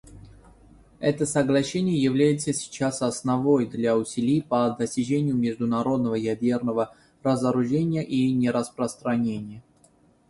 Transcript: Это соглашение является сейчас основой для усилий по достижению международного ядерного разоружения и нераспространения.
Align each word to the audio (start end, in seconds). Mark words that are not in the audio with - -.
Это 0.99 1.27
соглашение 1.27 1.95
является 2.01 2.53
сейчас 2.53 3.03
основой 3.03 3.67
для 3.67 3.95
усилий 3.95 4.41
по 4.41 4.67
достижению 4.71 5.35
международного 5.35 6.15
ядерного 6.15 6.95
разоружения 7.23 8.01
и 8.01 8.31
нераспространения. 8.31 9.61